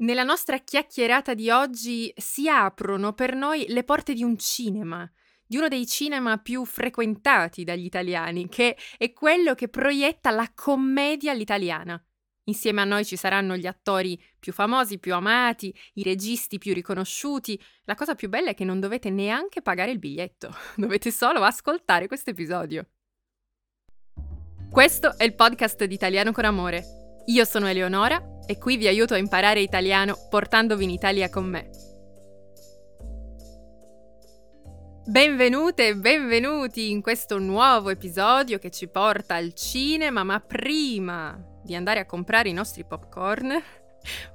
Nella 0.00 0.22
nostra 0.22 0.58
chiacchierata 0.58 1.34
di 1.34 1.50
oggi 1.50 2.12
si 2.16 2.48
aprono 2.48 3.14
per 3.14 3.34
noi 3.34 3.66
le 3.68 3.82
porte 3.82 4.14
di 4.14 4.22
un 4.22 4.38
cinema, 4.38 5.10
di 5.44 5.56
uno 5.56 5.66
dei 5.66 5.88
cinema 5.88 6.38
più 6.38 6.64
frequentati 6.64 7.64
dagli 7.64 7.84
italiani, 7.84 8.48
che 8.48 8.76
è 8.96 9.12
quello 9.12 9.56
che 9.56 9.66
proietta 9.66 10.30
la 10.30 10.48
commedia 10.54 11.32
all'italiana. 11.32 12.00
Insieme 12.44 12.80
a 12.80 12.84
noi 12.84 13.04
ci 13.04 13.16
saranno 13.16 13.56
gli 13.56 13.66
attori 13.66 14.22
più 14.38 14.52
famosi, 14.52 15.00
più 15.00 15.14
amati, 15.14 15.74
i 15.94 16.04
registi 16.04 16.58
più 16.58 16.74
riconosciuti. 16.74 17.60
La 17.84 17.96
cosa 17.96 18.14
più 18.14 18.28
bella 18.28 18.50
è 18.50 18.54
che 18.54 18.64
non 18.64 18.78
dovete 18.78 19.10
neanche 19.10 19.62
pagare 19.62 19.90
il 19.90 19.98
biglietto, 19.98 20.54
dovete 20.76 21.10
solo 21.10 21.42
ascoltare 21.42 22.06
questo 22.06 22.30
episodio. 22.30 22.86
Questo 24.70 25.18
è 25.18 25.24
il 25.24 25.34
podcast 25.34 25.82
di 25.84 25.94
Italiano 25.94 26.30
con 26.30 26.44
Amore. 26.44 26.84
Io 27.26 27.44
sono 27.44 27.66
Eleonora 27.66 28.36
e 28.50 28.56
qui 28.56 28.78
vi 28.78 28.88
aiuto 28.88 29.12
a 29.12 29.18
imparare 29.18 29.60
italiano 29.60 30.16
portandovi 30.30 30.84
in 30.84 30.90
Italia 30.90 31.28
con 31.28 31.44
me. 31.44 31.68
Benvenute 35.04 35.88
e 35.88 35.96
benvenuti 35.96 36.90
in 36.90 37.02
questo 37.02 37.38
nuovo 37.38 37.90
episodio 37.90 38.58
che 38.58 38.70
ci 38.70 38.88
porta 38.88 39.34
al 39.34 39.52
cinema, 39.52 40.24
ma 40.24 40.40
prima 40.40 41.38
di 41.62 41.74
andare 41.74 42.00
a 42.00 42.06
comprare 42.06 42.48
i 42.48 42.54
nostri 42.54 42.84
popcorn, 42.84 43.52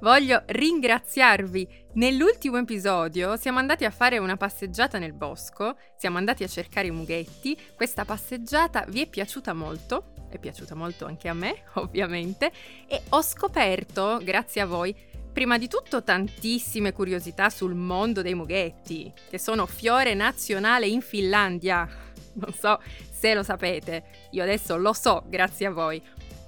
voglio 0.00 0.42
ringraziarvi. 0.46 1.82
Nell'ultimo 1.94 2.58
episodio 2.58 3.36
siamo 3.36 3.58
andati 3.58 3.84
a 3.84 3.90
fare 3.90 4.18
una 4.18 4.36
passeggiata 4.36 4.98
nel 4.98 5.12
bosco, 5.12 5.76
siamo 5.96 6.18
andati 6.18 6.42
a 6.42 6.48
cercare 6.48 6.88
i 6.88 6.90
mughetti, 6.90 7.56
questa 7.76 8.04
passeggiata 8.04 8.84
vi 8.88 9.02
è 9.02 9.08
piaciuta 9.08 9.52
molto 9.52 10.12
è 10.34 10.38
piaciuta 10.38 10.74
molto 10.74 11.06
anche 11.06 11.28
a 11.28 11.34
me, 11.34 11.62
ovviamente, 11.74 12.52
e 12.86 13.02
ho 13.10 13.22
scoperto, 13.22 14.20
grazie 14.22 14.60
a 14.60 14.66
voi, 14.66 14.94
prima 15.32 15.58
di 15.58 15.68
tutto 15.68 16.02
tantissime 16.02 16.92
curiosità 16.92 17.50
sul 17.50 17.74
mondo 17.74 18.22
dei 18.22 18.34
mughetti, 18.34 19.12
che 19.28 19.38
sono 19.38 19.66
fiore 19.66 20.14
nazionale 20.14 20.86
in 20.86 21.00
Finlandia. 21.00 21.88
Non 22.34 22.52
so 22.52 22.80
se 23.12 23.32
lo 23.32 23.44
sapete, 23.44 24.28
io 24.32 24.42
adesso 24.42 24.76
lo 24.76 24.92
so 24.92 25.22
grazie 25.28 25.66
a 25.66 25.70
voi. 25.70 26.02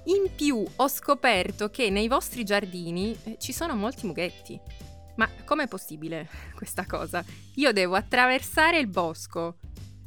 In 0.07 0.33
più 0.33 0.65
ho 0.77 0.87
scoperto 0.87 1.69
che 1.69 1.89
nei 1.89 2.07
vostri 2.07 2.45
giardini 2.45 3.17
eh, 3.23 3.37
ci 3.39 3.51
sono 3.51 3.75
molti 3.75 4.05
mughetti. 4.05 4.57
Ma 5.15 5.29
com'è 5.43 5.67
possibile 5.67 6.29
questa 6.55 6.85
cosa? 6.85 7.23
Io 7.55 7.73
devo 7.73 7.95
attraversare 7.95 8.79
il 8.79 8.87
bosco, 8.87 9.57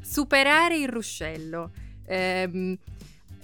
superare 0.01 0.79
il 0.79 0.89
ruscello, 0.89 1.73
ehm, 2.07 2.79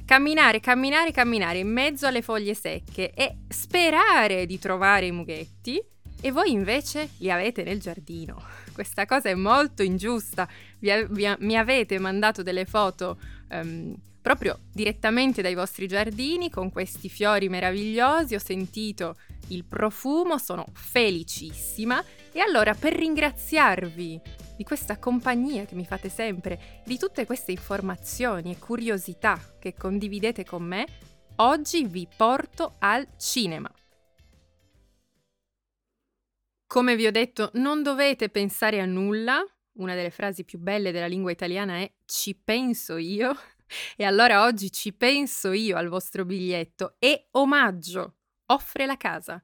camminare, 0.07 0.61
camminare, 0.61 1.13
camminare 1.13 1.59
in 1.59 1.69
mezzo 1.69 2.07
alle 2.07 2.23
foglie 2.23 2.55
secche 2.55 3.11
e 3.13 3.37
sperare 3.49 4.47
di 4.47 4.59
trovare 4.59 5.07
i 5.07 5.13
mughetti 5.13 5.79
e 6.23 6.31
voi 6.31 6.53
invece 6.53 7.11
li 7.19 7.31
avete 7.31 7.65
nel 7.65 7.81
giardino. 7.81 8.43
Questa 8.73 9.05
cosa 9.05 9.29
è 9.29 9.35
molto 9.35 9.83
ingiusta. 9.83 10.49
Vi, 10.79 10.91
vi, 11.11 11.35
mi 11.41 11.57
avete 11.59 11.99
mandato 11.99 12.43
delle 12.43 12.65
foto 12.65 13.19
um, 13.51 13.95
proprio 14.27 14.59
direttamente 14.73 15.41
dai 15.41 15.55
vostri 15.55 15.87
giardini 15.87 16.51
con 16.51 16.73
questi 16.73 17.09
fiori 17.09 17.49
meravigliosi. 17.49 18.35
Ho 18.35 18.41
sentito 18.41 19.15
il 19.51 19.65
profumo, 19.65 20.37
sono 20.37 20.67
felicissima. 20.73 22.03
E 22.33 22.41
allora 22.41 22.75
per 22.75 22.93
ringraziarvi 22.93 24.21
di 24.57 24.65
questa 24.65 24.99
compagnia 24.99 25.65
che 25.65 25.77
mi 25.77 25.87
fate 25.87 26.09
sempre, 26.09 26.83
di 26.85 26.99
tutte 26.99 27.25
queste 27.25 27.53
informazioni 27.53 28.51
e 28.51 28.59
curiosità 28.59 29.41
che 29.61 29.75
condividete 29.75 30.45
con 30.45 30.65
me, 30.65 30.87
oggi 31.37 31.85
vi 31.85 32.09
porto 32.17 32.75
al 32.81 33.07
cinema. 33.17 33.73
Come 36.67 36.97
vi 36.97 37.07
ho 37.07 37.13
detto, 37.13 37.51
non 37.55 37.85
dovete 37.85 38.29
pensare 38.29 38.81
a 38.81 38.87
nulla. 38.87 39.41
Una 39.75 39.95
delle 39.95 40.11
frasi 40.11 40.43
più 40.43 40.59
belle 40.59 40.91
della 40.91 41.07
lingua 41.07 41.31
italiana 41.31 41.77
è 41.77 41.93
ci 42.05 42.35
penso 42.35 42.97
io. 42.97 43.33
E 43.97 44.05
allora 44.05 44.45
oggi 44.45 44.71
ci 44.71 44.93
penso 44.93 45.53
io 45.53 45.77
al 45.77 45.89
vostro 45.89 46.25
biglietto 46.25 46.97
e 46.99 47.29
omaggio 47.33 48.17
offre 48.47 48.87
la 48.87 48.97
casa. 48.97 49.43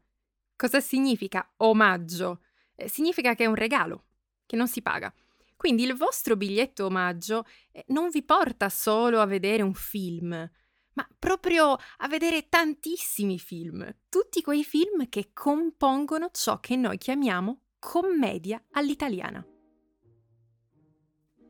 Cosa 0.56 0.80
significa 0.80 1.52
omaggio? 1.58 2.42
Eh, 2.76 2.88
significa 2.88 3.34
che 3.34 3.44
è 3.44 3.46
un 3.46 3.54
regalo, 3.54 4.04
che 4.46 4.56
non 4.56 4.68
si 4.68 4.82
paga. 4.82 5.12
Quindi 5.56 5.84
il 5.84 5.94
vostro 5.94 6.36
biglietto 6.36 6.86
omaggio 6.86 7.44
eh, 7.72 7.84
non 7.88 8.10
vi 8.10 8.22
porta 8.22 8.68
solo 8.68 9.20
a 9.20 9.26
vedere 9.26 9.62
un 9.62 9.74
film, 9.74 10.50
ma 10.94 11.08
proprio 11.18 11.76
a 11.98 12.08
vedere 12.08 12.48
tantissimi 12.48 13.38
film, 13.38 13.88
tutti 14.08 14.42
quei 14.42 14.64
film 14.64 15.08
che 15.08 15.30
compongono 15.32 16.30
ciò 16.32 16.60
che 16.60 16.76
noi 16.76 16.98
chiamiamo 16.98 17.60
commedia 17.78 18.62
all'italiana. 18.72 19.44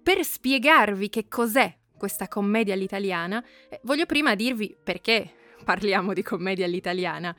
Per 0.03 0.25
spiegarvi 0.25 1.09
che 1.09 1.29
cos'è 1.29 1.79
questa 2.03 2.27
commedia 2.27 2.75
all'italiana, 2.75 3.41
eh, 3.69 3.79
voglio 3.85 4.07
prima 4.07 4.35
dirvi 4.35 4.77
perché 4.83 5.35
parliamo 5.63 6.13
di 6.13 6.25
commedia 6.25 6.65
all'italiana. 6.65 7.33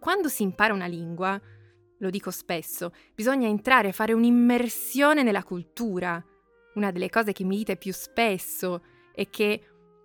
Quando 0.00 0.28
si 0.28 0.42
impara 0.42 0.72
una 0.72 0.86
lingua, 0.86 1.38
lo 1.98 2.08
dico 2.08 2.30
spesso, 2.30 2.94
bisogna 3.14 3.46
entrare, 3.46 3.92
fare 3.92 4.14
un'immersione 4.14 5.22
nella 5.22 5.42
cultura. 5.42 6.24
Una 6.76 6.90
delle 6.90 7.10
cose 7.10 7.32
che 7.32 7.44
mi 7.44 7.58
dite 7.58 7.76
più 7.76 7.92
spesso 7.92 8.82
e 9.14 9.28
che 9.28 9.60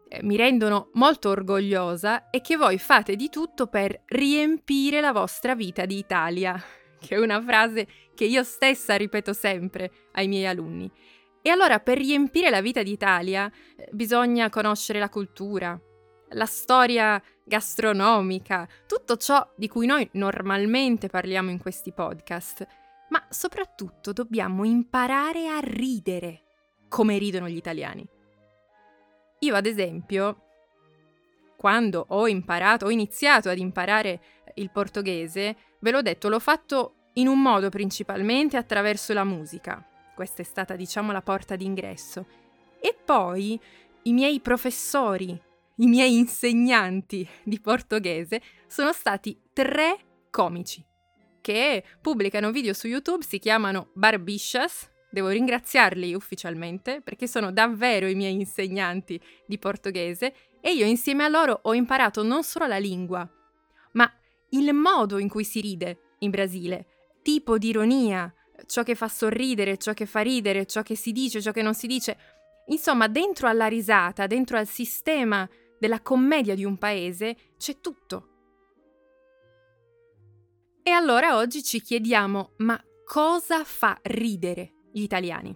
eh, 0.09 0.19
mi 0.23 0.35
rendono 0.35 0.89
molto 0.95 1.29
orgogliosa 1.29 2.29
è 2.31 2.41
che 2.41 2.57
voi 2.57 2.77
fate 2.79 3.15
di 3.15 3.29
tutto 3.29 3.67
per 3.67 4.03
riempire 4.07 4.99
la 4.99 5.13
vostra 5.13 5.55
vita 5.55 5.85
di 5.85 5.97
Italia, 5.97 6.61
che 6.99 7.15
è 7.15 7.17
una 7.17 7.41
frase 7.41 7.87
che 8.13 8.25
io 8.25 8.43
stessa 8.43 8.97
ripeto 8.97 9.31
sempre 9.31 9.89
ai 10.11 10.27
miei 10.27 10.47
alunni. 10.47 10.91
E 11.41 11.49
allora 11.49 11.79
per 11.79 11.97
riempire 11.97 12.49
la 12.49 12.61
vita 12.61 12.83
d'Italia 12.83 13.51
eh, 13.75 13.89
bisogna 13.91 14.49
conoscere 14.49 14.99
la 14.99 15.09
cultura, 15.09 15.79
la 16.29 16.45
storia 16.45 17.21
gastronomica, 17.43 18.67
tutto 18.87 19.17
ciò 19.17 19.51
di 19.55 19.67
cui 19.67 19.85
noi 19.85 20.07
normalmente 20.13 21.07
parliamo 21.07 21.49
in 21.49 21.59
questi 21.59 21.91
podcast, 21.91 22.65
ma 23.09 23.25
soprattutto 23.29 24.13
dobbiamo 24.13 24.63
imparare 24.63 25.47
a 25.47 25.59
ridere 25.59 26.43
come 26.87 27.17
ridono 27.17 27.49
gli 27.49 27.57
italiani. 27.57 28.07
Io 29.39 29.55
ad 29.55 29.65
esempio, 29.65 30.43
quando 31.57 32.05
ho 32.09 32.27
imparato, 32.27 32.85
ho 32.85 32.91
iniziato 32.91 33.49
ad 33.49 33.57
imparare 33.57 34.21
il 34.55 34.69
portoghese, 34.71 35.55
ve 35.79 35.91
l'ho 35.91 36.01
detto, 36.01 36.29
l'ho 36.29 36.39
fatto 36.39 36.95
in 37.13 37.27
un 37.27 37.41
modo 37.41 37.69
principalmente 37.69 38.55
attraverso 38.55 39.13
la 39.13 39.23
musica. 39.23 39.85
Questa 40.21 40.43
è 40.43 40.45
stata, 40.45 40.75
diciamo, 40.75 41.11
la 41.11 41.23
porta 41.23 41.55
d'ingresso. 41.55 42.27
E 42.79 42.95
poi 43.03 43.59
i 44.03 44.13
miei 44.13 44.39
professori 44.39 45.29
i 45.77 45.87
miei 45.87 46.15
insegnanti 46.15 47.27
di 47.41 47.59
portoghese 47.59 48.39
sono 48.67 48.93
stati 48.93 49.35
tre 49.51 49.97
comici 50.29 50.85
che 51.41 51.83
pubblicano 51.99 52.51
video 52.51 52.73
su 52.73 52.85
YouTube, 52.85 53.23
si 53.23 53.39
chiamano 53.39 53.89
Barbixas. 53.93 54.91
Devo 55.09 55.29
ringraziarli 55.29 56.13
ufficialmente 56.13 57.01
perché 57.01 57.25
sono 57.25 57.51
davvero 57.51 58.05
i 58.05 58.13
miei 58.13 58.35
insegnanti 58.35 59.19
di 59.47 59.57
portoghese 59.57 60.35
e 60.61 60.71
io 60.71 60.85
insieme 60.85 61.23
a 61.23 61.29
loro 61.29 61.61
ho 61.63 61.73
imparato 61.73 62.21
non 62.21 62.43
solo 62.43 62.67
la 62.67 62.77
lingua, 62.77 63.27
ma 63.93 64.07
il 64.49 64.71
modo 64.71 65.17
in 65.17 65.29
cui 65.29 65.43
si 65.43 65.61
ride 65.61 66.15
in 66.19 66.29
Brasile, 66.29 66.85
tipo 67.23 67.57
di 67.57 67.69
ironia, 67.69 68.31
ciò 68.65 68.83
che 68.83 68.95
fa 68.95 69.07
sorridere, 69.07 69.77
ciò 69.77 69.93
che 69.93 70.05
fa 70.05 70.21
ridere, 70.21 70.65
ciò 70.65 70.81
che 70.81 70.95
si 70.95 71.11
dice, 71.11 71.41
ciò 71.41 71.51
che 71.51 71.61
non 71.61 71.73
si 71.73 71.87
dice. 71.87 72.17
Insomma, 72.67 73.07
dentro 73.07 73.47
alla 73.47 73.67
risata, 73.67 74.27
dentro 74.27 74.57
al 74.57 74.67
sistema 74.67 75.49
della 75.79 76.01
commedia 76.01 76.55
di 76.55 76.63
un 76.63 76.77
paese 76.77 77.35
c'è 77.57 77.79
tutto. 77.79 78.27
E 80.83 80.89
allora 80.91 81.37
oggi 81.37 81.63
ci 81.63 81.81
chiediamo, 81.81 82.53
ma 82.57 82.81
cosa 83.05 83.63
fa 83.63 83.99
ridere 84.03 84.73
gli 84.91 85.01
italiani? 85.01 85.55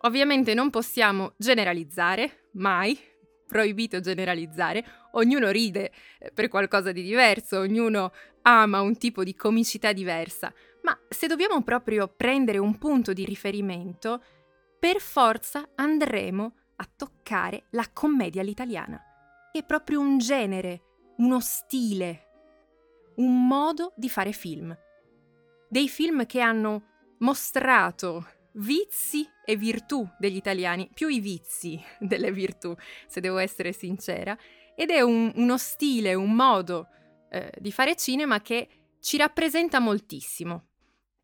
Ovviamente 0.00 0.52
non 0.52 0.68
possiamo 0.68 1.32
generalizzare, 1.38 2.48
mai, 2.52 2.98
proibito 3.46 4.00
generalizzare, 4.00 4.84
ognuno 5.12 5.50
ride 5.50 5.92
eh, 6.18 6.30
per 6.32 6.48
qualcosa 6.48 6.92
di 6.92 7.02
diverso, 7.02 7.58
ognuno 7.58 8.12
ama 8.42 8.80
un 8.80 8.98
tipo 8.98 9.24
di 9.24 9.34
comicità 9.34 9.92
diversa, 9.92 10.52
ma 10.84 10.98
se 11.08 11.26
dobbiamo 11.26 11.62
proprio 11.62 12.08
prendere 12.08 12.58
un 12.58 12.78
punto 12.78 13.12
di 13.12 13.24
riferimento, 13.24 14.22
per 14.78 15.00
forza 15.00 15.70
andremo 15.74 16.54
a 16.76 16.88
toccare 16.94 17.66
la 17.70 17.88
commedia 17.92 18.42
all'italiana. 18.42 19.02
È 19.50 19.64
proprio 19.64 20.00
un 20.00 20.18
genere, 20.18 21.14
uno 21.18 21.40
stile, 21.40 22.28
un 23.16 23.46
modo 23.46 23.94
di 23.96 24.10
fare 24.10 24.32
film. 24.32 24.76
Dei 25.68 25.88
film 25.88 26.26
che 26.26 26.40
hanno 26.40 26.82
mostrato 27.18 28.26
vizi 28.56 29.26
e 29.42 29.56
virtù 29.56 30.06
degli 30.18 30.36
italiani, 30.36 30.90
più 30.92 31.08
i 31.08 31.20
vizi 31.20 31.82
delle 31.98 32.30
virtù, 32.30 32.74
se 33.06 33.20
devo 33.20 33.38
essere 33.38 33.72
sincera, 33.72 34.36
ed 34.76 34.90
è 34.90 35.00
un, 35.00 35.32
uno 35.36 35.56
stile, 35.56 36.12
un 36.12 36.32
modo 36.34 36.88
eh, 37.30 37.50
di 37.58 37.72
fare 37.72 37.96
cinema 37.96 38.42
che 38.42 38.68
ci 39.00 39.16
rappresenta 39.16 39.80
moltissimo 39.80 40.72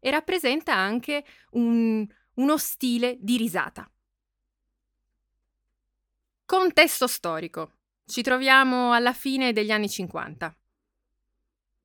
e 0.00 0.10
rappresenta 0.10 0.74
anche 0.74 1.24
un, 1.50 2.06
uno 2.34 2.58
stile 2.58 3.16
di 3.20 3.36
risata. 3.36 3.88
Contesto 6.44 7.06
storico. 7.06 7.74
Ci 8.04 8.22
troviamo 8.22 8.92
alla 8.92 9.12
fine 9.12 9.52
degli 9.52 9.70
anni 9.70 9.88
50. 9.88 10.56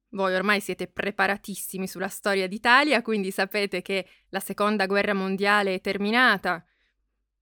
Voi 0.09 0.33
ormai 0.33 0.61
siete 0.61 0.87
preparatissimi 0.87 1.87
sulla 1.87 2.07
storia 2.07 2.47
d'Italia, 2.47 3.01
quindi 3.01 3.31
sapete 3.31 3.81
che 3.81 4.07
la 4.29 4.39
seconda 4.39 4.85
guerra 4.85 5.13
mondiale 5.13 5.75
è 5.75 5.81
terminata 5.81 6.65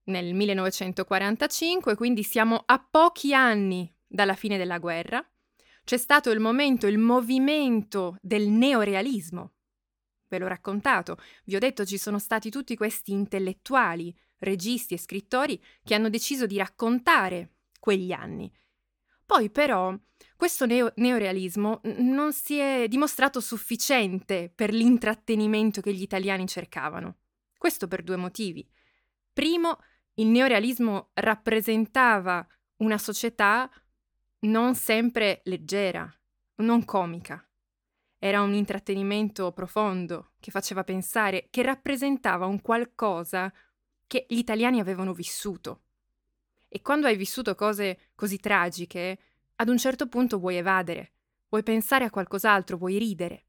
nel 0.06 0.34
1945, 0.34 1.96
quindi 1.96 2.24
siamo 2.24 2.62
a 2.66 2.84
pochi 2.84 3.34
anni 3.34 3.90
dalla 4.06 4.36
fine 4.36 4.58
della 4.58 4.80
guerra. 4.80 5.26
C'è 5.86 5.98
stato 5.98 6.32
il 6.32 6.40
momento, 6.40 6.88
il 6.88 6.98
movimento 6.98 8.18
del 8.22 8.48
neorealismo. 8.48 9.54
Ve 10.34 10.40
l'ho 10.40 10.48
raccontato, 10.48 11.18
vi 11.46 11.56
ho 11.56 11.60
detto 11.60 11.86
ci 11.86 12.00
sono 12.00 12.18
stati 12.18 12.50
tutti 12.50 12.76
questi 12.76 13.12
intellettuali, 13.12 14.12
registi 14.40 14.96
e 14.96 14.98
scrittori 14.98 15.64
che 15.84 15.94
hanno 15.94 16.10
deciso 16.10 16.48
di 16.48 16.58
raccontare 16.58 17.52
quegli 17.80 18.12
anni. 18.12 18.52
Poi 19.28 19.52
però 19.52 19.96
questo 20.36 20.66
neo- 20.66 20.92
neorealismo 20.96 21.82
non 21.98 22.34
si 22.34 22.58
è 22.58 22.88
dimostrato 22.88 23.40
sufficiente 23.42 24.52
per 24.54 24.74
l'intrattenimento 24.74 25.82
che 25.82 25.94
gli 25.94 26.02
italiani 26.02 26.48
cercavano. 26.48 27.18
Questo 27.56 27.88
per 27.88 28.02
due 28.02 28.16
motivi. 28.16 28.68
Primo, 29.32 29.78
il 30.16 30.30
neorealismo 30.30 31.12
rappresentava 31.14 32.44
una 32.78 32.98
società 32.98 33.70
non 34.40 34.74
sempre 34.74 35.42
leggera, 35.44 36.12
non 36.56 36.84
comica. 36.86 37.48
Era 38.26 38.42
un 38.42 38.54
intrattenimento 38.54 39.52
profondo 39.52 40.36
che 40.40 40.50
faceva 40.50 40.86
pensare, 40.86 41.48
che 41.50 41.62
rappresentava 41.62 42.46
un 42.46 42.62
qualcosa 42.62 43.54
che 44.08 44.26
gli 44.30 44.38
italiani 44.38 44.80
avevano 44.80 45.12
vissuto. 45.12 45.82
E 46.70 46.82
quando 46.82 47.08
hai 47.08 47.18
vissuto 47.18 47.54
cose 47.54 48.12
così 48.16 48.38
tragiche, 48.38 49.20
ad 49.58 49.68
un 49.68 49.78
certo 49.78 50.08
punto 50.08 50.40
vuoi 50.40 50.56
evadere, 50.56 51.16
vuoi 51.50 51.64
pensare 51.64 52.06
a 52.06 52.10
qualcos'altro, 52.10 52.78
vuoi 52.78 52.98
ridere. 52.98 53.48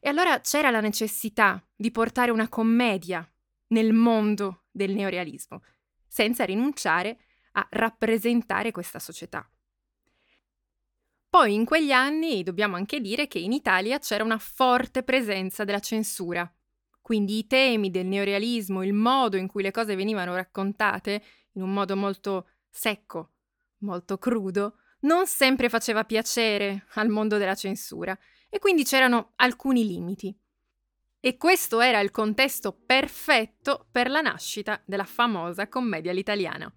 E 0.00 0.08
allora 0.08 0.40
c'era 0.42 0.70
la 0.70 0.80
necessità 0.80 1.60
di 1.74 1.90
portare 1.90 2.30
una 2.30 2.48
commedia 2.48 3.28
nel 3.70 3.92
mondo 3.92 4.66
del 4.70 4.94
neorealismo, 4.94 5.60
senza 6.06 6.44
rinunciare 6.44 7.18
a 7.50 7.66
rappresentare 7.68 8.70
questa 8.70 9.00
società. 9.00 9.44
Poi 11.30 11.52
in 11.52 11.66
quegli 11.66 11.92
anni 11.92 12.42
dobbiamo 12.42 12.76
anche 12.76 13.00
dire 13.00 13.28
che 13.28 13.38
in 13.38 13.52
Italia 13.52 13.98
c'era 13.98 14.24
una 14.24 14.38
forte 14.38 15.02
presenza 15.02 15.64
della 15.64 15.78
censura, 15.78 16.50
quindi 17.02 17.38
i 17.38 17.46
temi 17.46 17.90
del 17.90 18.06
neorealismo, 18.06 18.82
il 18.82 18.94
modo 18.94 19.36
in 19.36 19.46
cui 19.46 19.62
le 19.62 19.70
cose 19.70 19.94
venivano 19.94 20.34
raccontate, 20.34 21.22
in 21.52 21.62
un 21.62 21.72
modo 21.72 21.96
molto 21.96 22.48
secco, 22.70 23.32
molto 23.78 24.16
crudo, 24.16 24.78
non 25.00 25.26
sempre 25.26 25.68
faceva 25.68 26.04
piacere 26.04 26.86
al 26.94 27.08
mondo 27.08 27.36
della 27.36 27.54
censura 27.54 28.18
e 28.48 28.58
quindi 28.58 28.84
c'erano 28.84 29.32
alcuni 29.36 29.86
limiti. 29.86 30.34
E 31.20 31.36
questo 31.36 31.80
era 31.80 32.00
il 32.00 32.10
contesto 32.10 32.72
perfetto 32.72 33.86
per 33.90 34.08
la 34.08 34.20
nascita 34.20 34.80
della 34.84 35.04
famosa 35.04 35.68
commedia 35.68 36.10
all'italiana. 36.10 36.72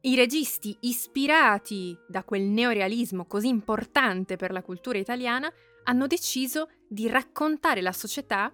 I 0.00 0.14
registi 0.14 0.76
ispirati 0.82 1.98
da 2.06 2.22
quel 2.22 2.42
neorealismo 2.42 3.26
così 3.26 3.48
importante 3.48 4.36
per 4.36 4.52
la 4.52 4.62
cultura 4.62 4.96
italiana 4.96 5.52
hanno 5.84 6.06
deciso 6.06 6.68
di 6.88 7.08
raccontare 7.08 7.80
la 7.80 7.90
società 7.90 8.52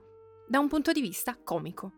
da 0.48 0.58
un 0.58 0.68
punto 0.68 0.90
di 0.92 1.02
vista 1.02 1.36
comico. 1.36 1.92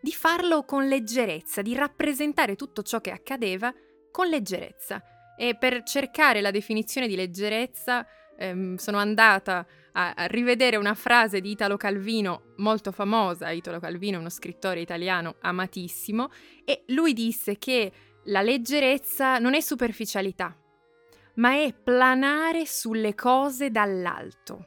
Di 0.00 0.10
farlo 0.10 0.64
con 0.64 0.88
leggerezza, 0.88 1.62
di 1.62 1.74
rappresentare 1.74 2.56
tutto 2.56 2.82
ciò 2.82 3.00
che 3.00 3.12
accadeva 3.12 3.72
con 4.10 4.26
leggerezza. 4.26 5.00
E 5.38 5.56
per 5.56 5.84
cercare 5.84 6.40
la 6.40 6.50
definizione 6.50 7.06
di 7.06 7.14
leggerezza 7.14 8.04
ehm, 8.36 8.76
sono 8.76 8.98
andata 8.98 9.64
a, 9.92 10.26
rivedere 10.26 10.76
una 10.76 10.94
frase 10.94 11.40
di 11.40 11.52
Italo 11.52 11.76
Calvino 11.76 12.54
molto 12.56 12.90
famosa. 12.90 13.50
Italo 13.50 13.78
Calvino 13.78 14.16
è 14.16 14.20
uno 14.20 14.28
scrittore 14.28 14.80
italiano 14.80 15.36
amatissimo 15.40 16.30
e 16.64 16.82
lui 16.88 17.12
disse 17.12 17.58
che 17.58 17.92
la 18.24 18.42
leggerezza 18.42 19.38
non 19.38 19.54
è 19.54 19.60
superficialità, 19.60 20.56
ma 21.34 21.52
è 21.54 21.72
planare 21.72 22.66
sulle 22.66 23.14
cose 23.14 23.70
dall'alto. 23.70 24.66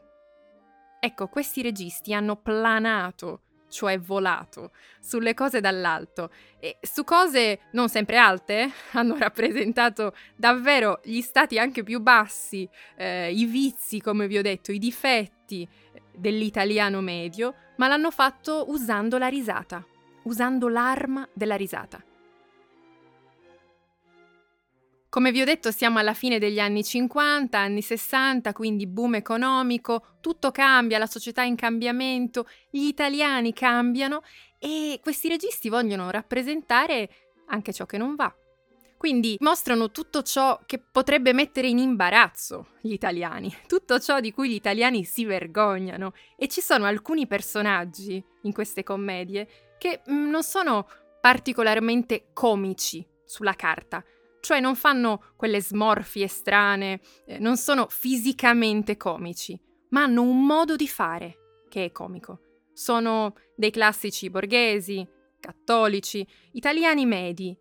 Ecco, 1.00 1.27
questi 1.27 1.62
registi 1.62 2.13
hanno 2.13 2.36
planato 2.36 3.42
cioè 3.69 4.00
volato, 4.00 4.71
sulle 5.00 5.33
cose 5.33 5.59
dall'alto 5.59 6.31
e 6.59 6.77
su 6.81 7.04
cose 7.04 7.59
non 7.71 7.89
sempre 7.89 8.18
alte, 8.18 8.71
hanno 8.94 9.15
rappresentato 9.18 10.15
davvero 10.36 11.00
gli 11.04 11.21
stati 11.21 11.59
anche 11.59 11.83
più 11.83 12.00
bassi, 12.00 12.68
eh, 12.95 13.31
i 13.31 13.45
vizi, 13.45 14.01
come 14.01 14.27
vi 14.27 14.38
ho 14.38 14.42
detto, 14.42 14.71
i 14.71 14.80
difetti 14.80 15.68
dell'italiano 16.13 17.01
medio, 17.01 17.54
ma 17.77 17.88
l'hanno 17.88 18.12
fatto 18.12 18.65
usando 18.69 19.18
la 19.18 19.27
risata, 19.27 19.86
usando 20.24 20.68
l'arma 20.68 21.27
della 21.33 21.56
risata. 21.56 22.01
Come 25.09 25.31
vi 25.31 25.42
ho 25.42 25.45
detto 25.45 25.71
siamo 25.71 26.00
alla 26.00 26.13
fine 26.13 26.38
degli 26.38 26.59
anni 26.59 26.83
50, 26.83 27.57
anni 27.57 27.81
60, 27.81 28.51
quindi 28.51 28.88
boom 28.88 29.15
economico, 29.15 30.18
tutto 30.19 30.51
cambia, 30.51 30.98
la 30.98 31.06
società 31.06 31.44
è 31.44 31.45
in 31.45 31.56
cambiamento, 31.56 32.45
gli 32.69 32.88
italiani 32.88 33.54
cambiano 33.54 34.21
e 34.59 35.00
questi 35.01 35.30
registi 35.30 35.69
vogliono 35.69 36.09
rappresentare 36.09 37.09
anche 37.48 37.71
ciò 37.71 37.86
che 37.86 37.98
non 37.98 38.15
va. 38.15 38.36
Quindi 38.98 39.38
mostrano 39.39 39.92
tutto 39.92 40.24
ciò 40.24 40.59
che 40.65 40.80
potrebbe 40.80 41.31
mettere 41.31 41.68
in 41.68 41.77
imbarazzo 41.77 42.71
gli 42.81 42.92
italiani, 42.92 43.56
tutto 43.65 44.00
ciò 44.00 44.19
di 44.19 44.33
cui 44.33 44.50
gli 44.50 44.56
italiani 44.56 45.06
si 45.06 45.24
vergognano 45.24 46.13
e 46.36 46.50
ci 46.50 46.59
sono 46.59 46.86
alcuni 46.86 47.27
personaggi 47.27 48.21
in 48.42 48.51
queste 48.51 48.83
commedie 48.83 49.48
che 49.77 50.01
mm, 50.09 50.30
non 50.30 50.44
sono 50.44 50.86
particolarmente 51.21 52.27
comici 52.33 53.06
sulla 53.24 53.54
carta, 53.54 54.04
cioè 54.48 54.62
non 54.62 54.78
fanno 54.78 55.34
quelle 55.36 55.62
smorfie 55.62 56.26
strane, 56.30 57.02
eh, 57.26 57.38
non 57.38 57.58
sono 57.58 57.88
fisicamente 57.90 58.96
comici, 58.96 59.60
ma 59.90 60.04
hanno 60.04 60.21
un 60.21 60.45
modo 60.45 60.78
di 60.78 60.88
fare 60.88 61.66
che 61.68 61.83
è 61.83 61.92
comico. 61.92 62.40
Sono 62.71 63.36
dei 63.57 63.71
classici 63.71 64.30
borghesi, 64.30 65.06
cattolici, 65.42 66.26
italiani 66.54 67.06
medi, 67.06 67.57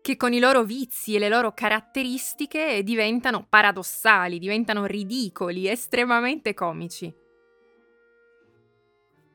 che 0.00 0.16
con 0.16 0.32
i 0.32 0.38
loro 0.38 0.62
vizi 0.62 1.16
e 1.16 1.18
le 1.18 1.28
loro 1.28 1.54
caratteristiche 1.54 2.84
diventano 2.84 3.44
paradossali, 3.48 4.38
diventano 4.38 4.86
ridicoli, 4.86 5.66
estremamente 5.66 6.54
comici. 6.54 7.12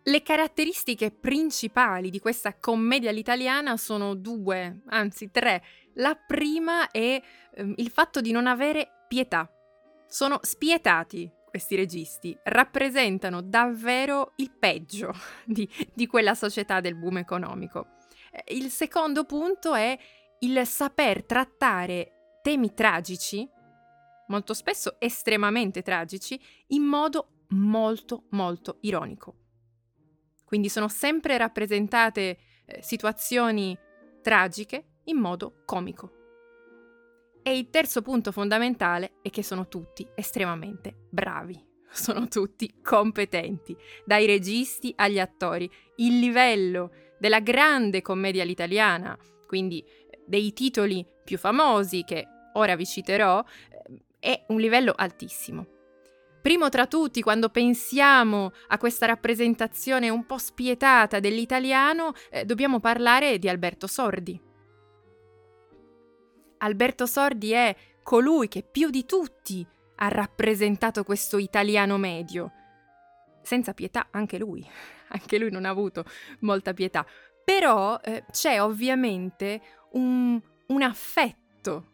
Le 0.05 0.21
caratteristiche 0.21 1.11
principali 1.11 2.09
di 2.09 2.19
questa 2.19 2.57
commedia 2.57 3.09
all'italiana 3.09 3.77
sono 3.77 4.15
due, 4.15 4.81
anzi 4.87 5.31
tre. 5.31 5.63
La 5.95 6.15
prima 6.15 6.89
è 6.91 7.21
ehm, 7.55 7.73
il 7.77 7.89
fatto 7.89 8.21
di 8.21 8.31
non 8.31 8.47
avere 8.47 9.05
pietà. 9.07 9.49
Sono 10.07 10.39
spietati 10.41 11.31
questi 11.45 11.75
registi, 11.75 12.35
rappresentano 12.43 13.41
davvero 13.41 14.33
il 14.37 14.51
peggio 14.51 15.13
di, 15.45 15.69
di 15.93 16.07
quella 16.07 16.33
società 16.33 16.79
del 16.79 16.95
boom 16.95 17.17
economico. 17.17 17.97
Eh, 18.31 18.55
il 18.55 18.69
secondo 18.69 19.25
punto 19.25 19.75
è 19.75 19.97
il 20.39 20.65
saper 20.65 21.23
trattare 21.23 22.39
temi 22.41 22.73
tragici, 22.73 23.47
molto 24.27 24.53
spesso 24.53 24.95
estremamente 24.99 25.83
tragici, 25.83 26.39
in 26.67 26.81
modo 26.81 27.45
molto 27.49 28.25
molto 28.31 28.77
ironico. 28.81 29.35
Quindi 30.43 30.69
sono 30.69 30.87
sempre 30.87 31.37
rappresentate 31.37 32.37
eh, 32.65 32.81
situazioni 32.81 33.77
tragiche 34.21 34.92
in 35.05 35.17
modo 35.17 35.63
comico. 35.65 36.21
E 37.41 37.57
il 37.57 37.69
terzo 37.69 38.01
punto 38.01 38.31
fondamentale 38.31 39.15
è 39.21 39.29
che 39.29 39.43
sono 39.43 39.67
tutti 39.67 40.07
estremamente 40.15 41.07
bravi, 41.09 41.61
sono 41.91 42.27
tutti 42.27 42.81
competenti, 42.81 43.75
dai 44.05 44.25
registi 44.25 44.93
agli 44.95 45.19
attori. 45.19 45.69
Il 45.97 46.19
livello 46.19 46.91
della 47.19 47.41
grande 47.41 48.01
commedia 48.01 48.43
all'italiana, 48.43 49.17
quindi 49.45 49.79
eh, 49.81 50.21
dei 50.25 50.53
titoli 50.53 51.05
più 51.23 51.37
famosi 51.37 52.03
che 52.05 52.25
ora 52.53 52.75
vi 52.75 52.85
citerò, 52.85 53.43
eh, 53.69 53.99
è 54.19 54.45
un 54.47 54.59
livello 54.59 54.93
altissimo. 54.95 55.67
Primo 56.41 56.67
tra 56.69 56.87
tutti, 56.87 57.21
quando 57.21 57.49
pensiamo 57.49 58.51
a 58.67 58.77
questa 58.77 59.05
rappresentazione 59.05 60.09
un 60.09 60.25
po' 60.25 60.37
spietata 60.37 61.19
dell'italiano, 61.19 62.13
eh, 62.29 62.43
dobbiamo 62.45 62.79
parlare 62.79 63.37
di 63.37 63.47
Alberto 63.47 63.87
Sordi. 63.87 64.51
Alberto 66.63 67.05
Sordi 67.05 67.51
è 67.51 67.75
colui 68.03 68.47
che 68.47 68.63
più 68.63 68.89
di 68.89 69.05
tutti 69.05 69.65
ha 69.97 70.07
rappresentato 70.07 71.03
questo 71.03 71.37
italiano 71.37 71.97
medio. 71.97 72.51
Senza 73.41 73.73
pietà, 73.73 74.07
anche 74.11 74.37
lui, 74.37 74.65
anche 75.09 75.37
lui 75.37 75.51
non 75.51 75.65
ha 75.65 75.69
avuto 75.69 76.05
molta 76.39 76.73
pietà. 76.73 77.05
Però 77.43 77.99
eh, 78.01 78.23
c'è 78.31 78.61
ovviamente 78.61 79.61
un, 79.91 80.41
un 80.67 80.81
affetto 80.81 81.91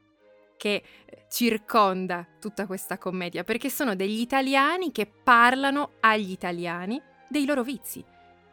che 0.55 0.83
eh, 1.05 1.25
circonda 1.29 2.27
tutta 2.39 2.67
questa 2.67 2.99
commedia, 2.99 3.43
perché 3.43 3.71
sono 3.71 3.95
degli 3.95 4.19
italiani 4.19 4.91
che 4.91 5.07
parlano 5.07 5.93
agli 6.01 6.29
italiani 6.29 7.01
dei 7.27 7.45
loro 7.45 7.63
vizi. 7.63 8.05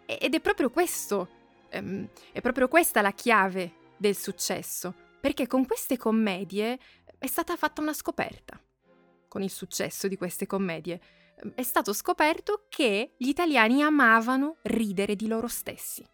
Ed 0.06 0.34
è 0.34 0.40
proprio 0.40 0.70
questo, 0.70 1.28
ehm, 1.68 2.08
è 2.32 2.40
proprio 2.40 2.68
questa 2.68 3.02
la 3.02 3.12
chiave 3.12 3.72
del 3.98 4.16
successo, 4.16 4.94
perché 5.26 5.48
con 5.48 5.66
queste 5.66 5.96
commedie 5.96 6.78
è 7.18 7.26
stata 7.26 7.56
fatta 7.56 7.82
una 7.82 7.92
scoperta. 7.92 8.62
Con 9.26 9.42
il 9.42 9.50
successo 9.50 10.06
di 10.06 10.16
queste 10.16 10.46
commedie 10.46 11.00
ehm, 11.42 11.54
è 11.56 11.64
stato 11.64 11.92
scoperto 11.92 12.66
che 12.68 13.14
gli 13.16 13.26
italiani 13.26 13.82
amavano 13.82 14.58
ridere 14.62 15.16
di 15.16 15.26
loro 15.26 15.48
stessi 15.48 16.06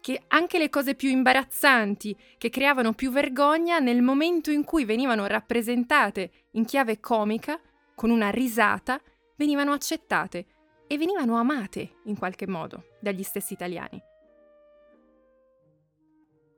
che 0.00 0.22
anche 0.28 0.58
le 0.58 0.68
cose 0.68 0.94
più 0.94 1.08
imbarazzanti, 1.08 2.14
che 2.36 2.50
creavano 2.50 2.92
più 2.92 3.10
vergogna, 3.10 3.78
nel 3.78 4.02
momento 4.02 4.50
in 4.50 4.62
cui 4.62 4.84
venivano 4.84 5.26
rappresentate 5.26 6.30
in 6.52 6.66
chiave 6.66 7.00
comica, 7.00 7.58
con 7.94 8.10
una 8.10 8.28
risata, 8.28 9.00
venivano 9.36 9.72
accettate 9.72 10.46
e 10.86 10.98
venivano 10.98 11.38
amate 11.38 12.00
in 12.04 12.18
qualche 12.18 12.46
modo 12.46 12.96
dagli 13.00 13.22
stessi 13.22 13.54
italiani. 13.54 13.98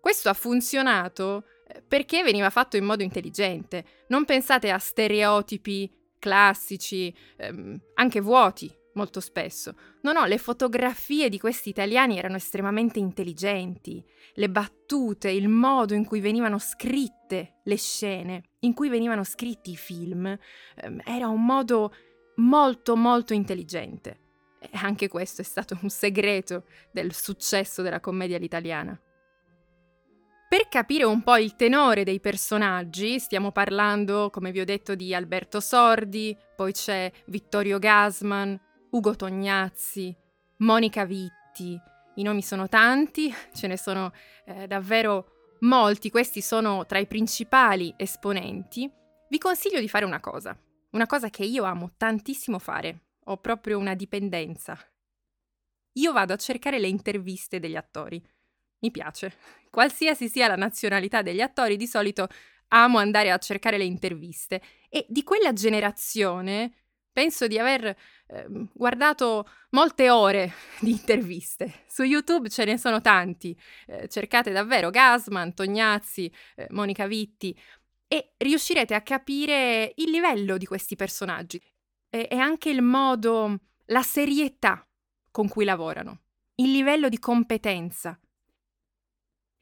Questo 0.06 0.28
ha 0.28 0.34
funzionato 0.34 1.46
eh, 1.66 1.82
perché 1.82 2.22
veniva 2.22 2.48
fatto 2.48 2.76
in 2.76 2.84
modo 2.84 3.02
intelligente. 3.02 3.84
Non 4.06 4.24
pensate 4.24 4.70
a 4.70 4.78
stereotipi 4.78 5.92
classici, 6.20 7.12
ehm, 7.36 7.76
anche 7.94 8.20
vuoti, 8.20 8.72
molto 8.94 9.18
spesso. 9.18 9.74
No, 10.02 10.12
no, 10.12 10.24
le 10.26 10.38
fotografie 10.38 11.28
di 11.28 11.40
questi 11.40 11.70
italiani 11.70 12.18
erano 12.18 12.36
estremamente 12.36 13.00
intelligenti, 13.00 14.00
le 14.34 14.48
battute, 14.48 15.28
il 15.28 15.48
modo 15.48 15.92
in 15.94 16.04
cui 16.04 16.20
venivano 16.20 16.60
scritte 16.60 17.56
le 17.64 17.76
scene, 17.76 18.50
in 18.60 18.74
cui 18.74 18.88
venivano 18.88 19.24
scritti 19.24 19.72
i 19.72 19.76
film, 19.76 20.24
ehm, 20.76 21.00
era 21.04 21.26
un 21.26 21.44
modo 21.44 21.92
molto 22.36 22.94
molto 22.94 23.34
intelligente. 23.34 24.20
E 24.60 24.68
anche 24.74 25.08
questo 25.08 25.40
è 25.40 25.44
stato 25.44 25.76
un 25.82 25.90
segreto 25.90 26.66
del 26.92 27.12
successo 27.12 27.82
della 27.82 27.98
commedia 27.98 28.36
all'italiana. 28.36 28.96
Per 30.48 30.68
capire 30.68 31.02
un 31.02 31.22
po' 31.22 31.38
il 31.38 31.56
tenore 31.56 32.04
dei 32.04 32.20
personaggi, 32.20 33.18
stiamo 33.18 33.50
parlando, 33.50 34.30
come 34.30 34.52
vi 34.52 34.60
ho 34.60 34.64
detto, 34.64 34.94
di 34.94 35.12
Alberto 35.12 35.58
Sordi, 35.58 36.36
poi 36.54 36.70
c'è 36.70 37.10
Vittorio 37.26 37.80
Gasman, 37.80 38.56
Ugo 38.90 39.16
Tognazzi, 39.16 40.16
Monica 40.58 41.04
Vitti. 41.04 41.76
I 42.14 42.22
nomi 42.22 42.42
sono 42.42 42.68
tanti, 42.68 43.34
ce 43.54 43.66
ne 43.66 43.76
sono 43.76 44.12
eh, 44.44 44.68
davvero 44.68 45.56
molti, 45.60 46.10
questi 46.10 46.40
sono 46.40 46.86
tra 46.86 47.00
i 47.00 47.08
principali 47.08 47.92
esponenti. 47.96 48.88
Vi 49.28 49.38
consiglio 49.38 49.80
di 49.80 49.88
fare 49.88 50.04
una 50.04 50.20
cosa, 50.20 50.56
una 50.90 51.06
cosa 51.06 51.28
che 51.28 51.42
io 51.42 51.64
amo 51.64 51.94
tantissimo 51.96 52.60
fare, 52.60 53.16
ho 53.24 53.38
proprio 53.38 53.78
una 53.78 53.96
dipendenza. 53.96 54.78
Io 55.94 56.12
vado 56.12 56.34
a 56.34 56.36
cercare 56.36 56.78
le 56.78 56.86
interviste 56.86 57.58
degli 57.58 57.74
attori. 57.74 58.22
Mi 58.86 58.92
piace. 58.92 59.32
Qualsiasi 59.68 60.28
sia 60.28 60.46
la 60.46 60.54
nazionalità 60.54 61.20
degli 61.20 61.40
attori, 61.40 61.76
di 61.76 61.88
solito 61.88 62.28
amo 62.68 62.98
andare 62.98 63.32
a 63.32 63.38
cercare 63.38 63.78
le 63.78 63.84
interviste 63.84 64.62
e 64.88 65.04
di 65.08 65.24
quella 65.24 65.52
generazione 65.52 66.72
penso 67.10 67.48
di 67.48 67.58
aver 67.58 67.84
eh, 67.84 68.46
guardato 68.72 69.48
molte 69.70 70.08
ore 70.08 70.52
di 70.78 70.90
interviste. 70.90 71.82
Su 71.88 72.04
YouTube 72.04 72.48
ce 72.48 72.64
ne 72.64 72.78
sono 72.78 73.00
tanti. 73.00 73.58
Eh, 73.86 74.06
cercate 74.06 74.52
davvero 74.52 74.90
Gasman, 74.90 75.52
Tognazzi, 75.52 76.32
eh, 76.54 76.68
Monica 76.70 77.08
Vitti 77.08 77.58
e 78.06 78.34
riuscirete 78.36 78.94
a 78.94 79.00
capire 79.00 79.94
il 79.96 80.10
livello 80.10 80.58
di 80.58 80.66
questi 80.66 80.94
personaggi 80.94 81.60
e, 82.08 82.28
e 82.30 82.36
anche 82.36 82.70
il 82.70 82.82
modo, 82.82 83.58
la 83.86 84.02
serietà 84.02 84.86
con 85.32 85.48
cui 85.48 85.64
lavorano, 85.64 86.20
il 86.56 86.70
livello 86.70 87.08
di 87.08 87.18
competenza. 87.18 88.16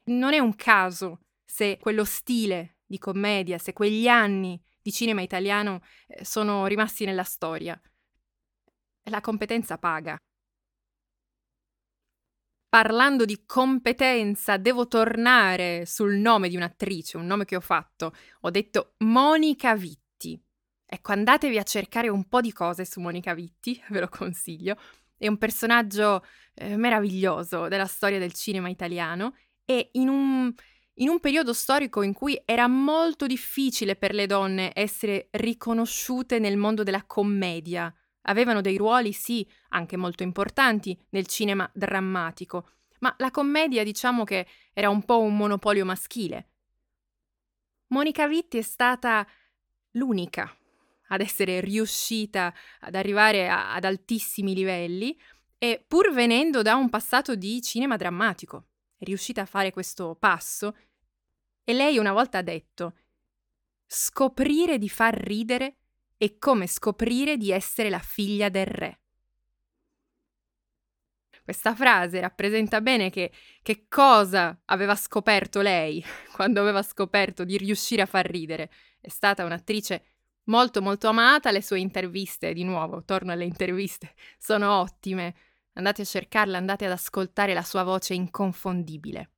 Non 0.07 0.33
è 0.33 0.39
un 0.39 0.55
caso 0.55 1.21
se 1.43 1.77
quello 1.79 2.03
stile 2.03 2.77
di 2.85 2.99
commedia, 2.99 3.57
se 3.57 3.73
quegli 3.73 4.07
anni 4.07 4.61
di 4.81 4.91
cinema 4.91 5.21
italiano 5.21 5.81
eh, 6.07 6.23
sono 6.23 6.67
rimasti 6.67 7.05
nella 7.05 7.23
storia. 7.23 7.79
La 9.09 9.21
competenza 9.21 9.77
paga. 9.77 10.15
Parlando 12.69 13.25
di 13.25 13.45
competenza, 13.45 14.57
devo 14.57 14.87
tornare 14.87 15.85
sul 15.85 16.15
nome 16.15 16.49
di 16.49 16.55
un'attrice, 16.55 17.17
un 17.17 17.25
nome 17.25 17.45
che 17.45 17.55
ho 17.55 17.61
fatto. 17.61 18.13
Ho 18.41 18.51
detto 18.51 18.95
Monica 18.99 19.75
Vitti. 19.75 20.39
Ecco, 20.85 21.13
andatevi 21.13 21.57
a 21.57 21.63
cercare 21.63 22.09
un 22.09 22.27
po' 22.27 22.41
di 22.41 22.51
cose 22.51 22.85
su 22.85 22.99
Monica 22.99 23.33
Vitti, 23.33 23.81
ve 23.89 24.01
lo 24.01 24.09
consiglio. 24.09 24.77
È 25.17 25.27
un 25.27 25.37
personaggio 25.37 26.23
eh, 26.53 26.75
meraviglioso 26.75 27.67
della 27.69 27.87
storia 27.87 28.19
del 28.19 28.33
cinema 28.33 28.69
italiano 28.69 29.35
e 29.65 29.89
in 29.93 30.09
un 30.09 30.53
in 30.99 31.09
un 31.09 31.19
periodo 31.19 31.53
storico 31.53 32.01
in 32.03 32.13
cui 32.13 32.41
era 32.45 32.67
molto 32.67 33.25
difficile 33.27 33.95
per 33.95 34.13
le 34.13 34.27
donne 34.27 34.71
essere 34.73 35.27
riconosciute 35.31 36.39
nel 36.39 36.57
mondo 36.57 36.83
della 36.83 37.03
commedia. 37.03 37.93
Avevano 38.27 38.61
dei 38.61 38.77
ruoli, 38.77 39.11
sì, 39.11 39.47
anche 39.69 39.97
molto 39.97 40.23
importanti 40.23 40.97
nel 41.09 41.27
cinema 41.27 41.69
drammatico, 41.73 42.69
ma 42.99 43.13
la 43.17 43.29
commedia 43.29 43.83
diciamo 43.83 44.23
che 44.23 44.47
era 44.73 44.89
un 44.89 45.03
po' 45.03 45.19
un 45.19 45.35
monopolio 45.35 45.85
maschile. 45.85 46.49
Monica 47.87 48.27
Vitti 48.27 48.57
è 48.57 48.61
stata 48.63 49.27
l'unica 49.91 50.49
ad 51.09 51.21
essere 51.21 51.59
riuscita 51.59 52.53
ad 52.79 52.95
arrivare 52.95 53.47
a, 53.47 53.73
ad 53.73 53.83
altissimi 53.83 54.55
livelli 54.55 55.15
e 55.57 55.83
pur 55.85 56.11
venendo 56.11 56.61
da 56.61 56.75
un 56.75 56.89
passato 56.89 57.35
di 57.35 57.61
cinema 57.61 57.95
drammatico 57.95 58.69
riuscita 59.05 59.41
a 59.41 59.45
fare 59.45 59.71
questo 59.71 60.17
passo 60.19 60.75
e 61.63 61.73
lei 61.73 61.97
una 61.97 62.11
volta 62.11 62.39
ha 62.39 62.41
detto 62.41 62.97
scoprire 63.87 64.77
di 64.77 64.89
far 64.89 65.15
ridere 65.15 65.77
è 66.17 66.37
come 66.37 66.67
scoprire 66.67 67.37
di 67.37 67.51
essere 67.51 67.89
la 67.89 67.99
figlia 67.99 68.49
del 68.49 68.65
re. 68.65 68.99
Questa 71.43 71.75
frase 71.75 72.19
rappresenta 72.19 72.81
bene 72.81 73.11
che, 73.11 73.31
che 73.61 73.85
cosa 73.87 74.59
aveva 74.65 74.95
scoperto 74.95 75.61
lei 75.61 76.03
quando 76.33 76.59
aveva 76.59 76.81
scoperto 76.81 77.43
di 77.43 77.57
riuscire 77.57 78.01
a 78.01 78.07
far 78.07 78.25
ridere. 78.25 78.71
È 78.99 79.09
stata 79.09 79.45
un'attrice 79.45 80.03
molto 80.45 80.81
molto 80.81 81.07
amata, 81.07 81.51
le 81.51 81.61
sue 81.61 81.79
interviste, 81.79 82.53
di 82.53 82.63
nuovo, 82.63 83.03
torno 83.03 83.31
alle 83.31 83.45
interviste, 83.45 84.13
sono 84.37 84.79
ottime. 84.79 85.35
Andate 85.77 86.03
a 86.03 86.05
cercarla, 86.05 86.57
andate 86.57 86.85
ad 86.85 86.91
ascoltare 86.91 87.53
la 87.53 87.61
sua 87.61 87.83
voce 87.83 88.13
inconfondibile. 88.13 89.29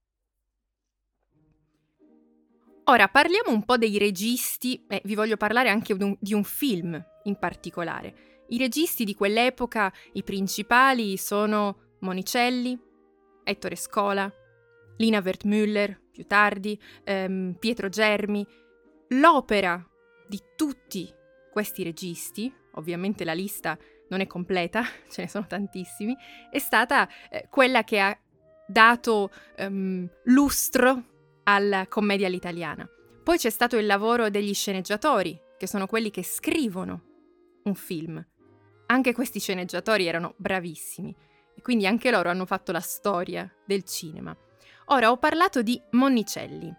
Ora 2.86 3.08
parliamo 3.10 3.52
un 3.52 3.66
po' 3.66 3.78
dei 3.78 3.98
registi 3.98 4.86
e 4.88 5.02
vi 5.04 5.16
voglio 5.16 5.36
parlare 5.36 5.70
anche 5.70 5.96
di 5.96 6.04
un, 6.04 6.16
di 6.20 6.34
un 6.34 6.44
film 6.44 7.04
in 7.24 7.38
particolare. 7.38 8.46
I 8.50 8.58
registi 8.58 9.04
di 9.04 9.16
quell'epoca, 9.16 9.92
i 10.14 10.24
principali, 10.24 11.18
sono 11.18 11.96
Monicelli, 12.02 12.80
Ettore 13.44 13.76
Scola, 13.76 14.32
Lina 14.98 15.20
Wertmüller, 15.20 16.00
più 16.12 16.26
tardi, 16.28 16.80
ehm, 17.04 17.58
Pietro 17.60 17.90
Germi. 17.90 18.46
L'opera 19.10 19.84
di 20.28 20.42
tutti 20.56 21.12
questi 21.52 21.84
registi, 21.84 22.54
ovviamente 22.76 23.26
la 23.26 23.34
lista 23.34 23.78
non 24.10 24.22
è 24.22 24.28
completa, 24.28 24.84
ce 25.10 25.24
ne 25.24 25.28
sono 25.28 25.46
tantissimi, 25.48 26.16
è 26.50 26.60
stata 26.60 27.08
eh, 27.30 27.48
quella 27.50 27.84
che 27.84 28.00
ha 28.00 28.18
dato 28.68 29.32
ehm, 29.56 30.10
lustro 30.26 31.04
alla 31.44 31.88
commedia 31.88 32.28
all'italiana. 32.28 32.88
Poi 33.24 33.38
c'è 33.38 33.50
stato 33.50 33.78
il 33.78 33.86
lavoro 33.86 34.30
degli 34.30 34.54
sceneggiatori, 34.54 35.40
che 35.58 35.68
sono 35.68 35.88
quelli 35.88 36.12
che 36.12 36.24
scrivono 36.24 37.02
un 37.64 37.76
film. 37.76 38.26
Anche 38.88 39.14
questi 39.14 39.40
sceneggiatori 39.40 40.08
erano 40.08 40.34
bravissimi 40.38 41.14
e 41.56 41.62
quindi 41.62 41.88
anche 41.88 42.12
loro 42.12 42.30
hanno 42.30 42.46
fatto 42.46 42.72
la 42.72 42.80
storia 42.80 43.52
del 43.66 43.84
cinema. 43.84 44.36
Ora 44.86 45.12
ho 45.12 45.18
parlato 45.18 45.62
di 45.62 45.82
Monnicelli. 45.92 46.74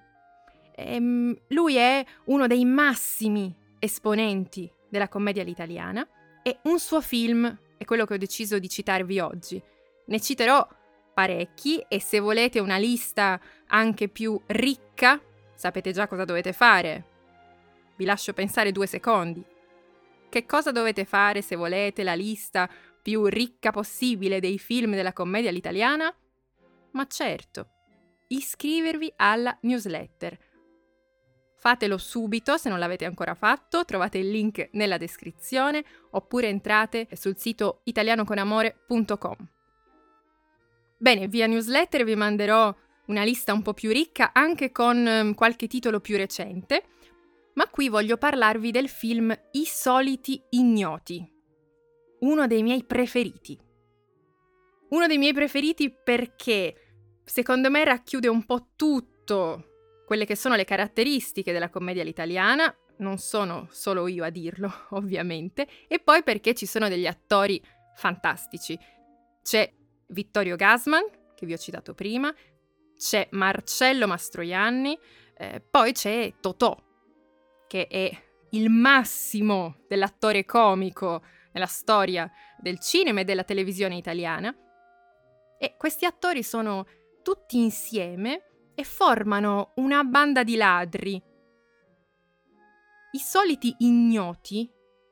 Ehm, 0.75 1.37
lui 1.49 1.77
è 1.77 2.05
uno 2.27 2.47
dei 2.47 2.65
massimi 2.65 3.55
esponenti 3.79 4.71
della 4.89 5.09
commedia 5.09 5.43
all'italiana 5.43 6.07
e 6.49 6.61
un 6.63 6.81
suo 6.81 7.03
film 7.03 7.59
è 7.77 7.85
quello 7.85 8.07
che 8.07 8.15
ho 8.15 8.17
deciso 8.17 8.59
di 8.59 8.71
citarvi 8.71 9.21
oggi. 9.21 9.63
Ne 10.07 10.19
citerò 10.19 10.67
parecchi 11.13 11.85
e 11.87 12.01
se 12.01 12.21
volete 12.21 12.59
una 12.59 12.79
lista 12.79 13.39
anche 13.67 14.09
più 14.09 14.41
ricca, 14.47 15.21
sapete 15.55 15.93
già 15.93 16.07
cosa 16.07 16.25
dovete 16.25 16.55
fare. 16.55 17.05
Vi 17.97 18.05
lascio 18.07 18.33
pensare 18.33 18.73
due 18.73 18.87
secondi. 18.87 19.45
Che 20.31 20.47
cosa 20.47 20.73
dovete 20.73 21.05
fare 21.05 21.43
se 21.43 21.55
volete 21.55 22.03
la 22.03 22.15
lista 22.15 22.67
più 23.03 23.27
ricca 23.27 23.71
possibile 23.71 24.41
dei 24.41 24.59
film 24.59 24.95
della 24.95 25.13
commedia 25.13 25.51
all'italiana? 25.51 26.11
Ma 26.93 27.07
certo, 27.07 27.69
iscrivervi 28.29 29.13
alla 29.17 29.55
newsletter. 29.63 30.39
Fatelo 31.61 31.99
subito 31.99 32.57
se 32.57 32.69
non 32.69 32.79
l'avete 32.79 33.05
ancora 33.05 33.35
fatto, 33.35 33.85
trovate 33.85 34.19
il 34.19 34.31
link 34.31 34.69
nella 34.73 34.97
descrizione 34.97 35.85
oppure 36.11 36.47
entrate 36.47 37.09
sul 37.15 37.37
sito 37.37 37.81
italianoconamore.com. 37.83 39.37
Bene, 40.97 41.27
via 41.27 41.49
newsletter 41.49 42.05
vi 42.05 42.15
manderò 42.15 42.73
una 43.07 43.25
lista 43.25 43.53
un 43.53 43.63
po' 43.63 43.75
più 43.75 43.91
ricca 43.91 44.31
anche 44.33 44.71
con 44.71 45.05
um, 45.05 45.35
qualche 45.35 45.67
titolo 45.67 45.99
più 45.99 46.17
recente, 46.17 46.85
ma 47.55 47.69
qui 47.69 47.89
voglio 47.89 48.17
parlarvi 48.17 48.71
del 48.71 48.89
film 48.89 49.37
I 49.53 49.65
soliti 49.65 50.41
ignoti, 50.51 51.29
uno 52.21 52.47
dei 52.47 52.63
miei 52.63 52.85
preferiti. 52.85 53.59
Uno 54.91 55.07
dei 55.09 55.19
miei 55.19 55.33
preferiti 55.33 55.91
perché 55.91 56.75
secondo 57.25 57.69
me 57.69 57.85
racchiude 57.85 58.29
un 58.29 58.45
po' 58.45 58.69
tutto 58.77 59.68
quelle 60.09 60.25
che 60.25 60.37
sono 60.37 60.55
le 60.55 60.65
caratteristiche 60.65 61.53
della 61.53 61.69
commedia 61.69 62.01
all'italiana, 62.01 62.75
non 63.01 63.19
sono 63.19 63.69
solo 63.71 64.09
io 64.09 64.25
a 64.25 64.31
dirlo, 64.31 64.73
ovviamente, 64.97 65.69
e 65.87 65.99
poi 65.99 66.23
perché 66.23 66.55
ci 66.55 66.65
sono 66.65 66.89
degli 66.89 67.07
attori 67.07 67.63
fantastici. 67.95 68.79
C'è 69.43 69.71
Vittorio 70.07 70.57
Gasman, 70.57 71.05
che 71.35 71.45
vi 71.45 71.53
ho 71.53 71.59
citato 71.59 71.93
prima, 71.93 72.35
c'è 72.97 73.29
Marcello 73.33 74.07
Mastroianni, 74.07 74.99
eh, 75.37 75.61
poi 75.61 75.93
c'è 75.93 76.37
Totò, 76.41 76.75
che 77.67 77.87
è 77.87 78.11
il 78.53 78.71
massimo 78.71 79.85
dell'attore 79.89 80.47
comico 80.47 81.23
nella 81.53 81.67
storia 81.67 82.33
del 82.59 82.79
cinema 82.79 83.21
e 83.21 83.25
della 83.25 83.45
televisione 83.45 83.97
italiana. 83.97 84.57
E 85.59 85.77
questi 85.77 86.07
attori 86.07 86.43
sono 86.43 86.87
tutti 87.23 87.59
insieme 87.59 88.48
e 88.79 88.85
formano 88.85 89.73
una 89.79 90.05
banda 90.05 90.45
di 90.45 90.55
ladri. 90.55 91.21
I 93.11 93.19
soliti 93.19 93.75
ignoti 93.79 94.71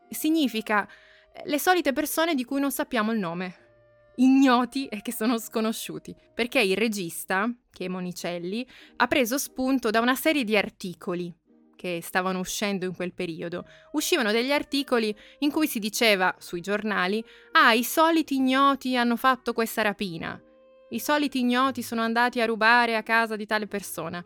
significa 0.09 0.87
eh, 0.87 1.43
le 1.47 1.59
solite 1.59 1.93
persone 1.93 2.37
di 2.37 2.45
cui 2.45 2.61
non 2.61 2.71
sappiamo 2.71 3.11
il 3.11 3.19
nome. 3.19 3.65
Ignoti 4.19 4.87
e 4.87 5.03
che 5.03 5.13
sono 5.13 5.37
sconosciuti, 5.37 6.15
perché 6.33 6.61
il 6.61 6.77
regista, 6.77 7.53
che 7.73 7.87
è 7.87 7.89
Monicelli, 7.89 8.65
ha 8.99 9.09
preso 9.09 9.37
spunto 9.37 9.91
da 9.91 9.99
una 9.99 10.15
serie 10.15 10.45
di 10.45 10.57
articoli 10.57 11.35
che 11.75 11.99
stavano 12.03 12.39
uscendo 12.39 12.85
in 12.85 12.95
quel 12.95 13.13
periodo. 13.13 13.67
Uscivano 13.93 14.31
degli 14.31 14.53
articoli 14.53 15.13
in 15.41 15.51
cui 15.51 15.67
si 15.67 15.81
diceva 15.81 16.33
sui 16.39 16.61
giornali: 16.61 17.23
Ah, 17.51 17.73
i 17.73 17.83
soliti 17.83 18.37
ignoti 18.37 18.97
hanno 18.97 19.17
fatto 19.17 19.53
questa 19.53 19.83
rapina. 19.83 20.41
I 20.91 21.01
soliti 21.01 21.41
ignoti 21.41 21.83
sono 21.83 22.03
andati 22.03 22.41
a 22.41 22.47
rubare 22.47 22.97
a 22.97 23.03
casa 23.03 23.37
di 23.37 23.47
tale 23.47 23.67
persona. 23.67 24.25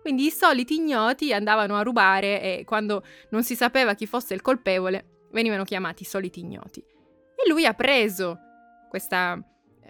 Quindi 0.00 0.26
i 0.26 0.30
soliti 0.30 0.74
ignoti 0.74 1.32
andavano 1.32 1.76
a 1.76 1.82
rubare 1.82 2.42
e 2.42 2.64
quando 2.64 3.04
non 3.30 3.44
si 3.44 3.54
sapeva 3.54 3.94
chi 3.94 4.06
fosse 4.06 4.34
il 4.34 4.42
colpevole 4.42 5.28
venivano 5.30 5.64
chiamati 5.64 6.04
soliti 6.04 6.40
ignoti. 6.40 6.80
E 6.80 7.48
lui 7.48 7.64
ha 7.64 7.72
preso 7.72 8.38
questa, 8.88 9.40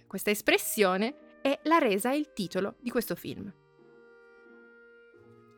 questa 0.07 0.31
espressione 0.31 1.41
e 1.43 1.61
l'ha 1.65 1.79
resa 1.79 2.13
il 2.13 2.33
titolo 2.33 2.77
di 2.81 2.91
questo 2.91 3.15
film. 3.15 3.53